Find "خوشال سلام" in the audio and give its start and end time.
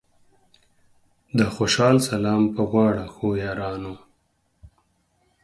1.55-2.43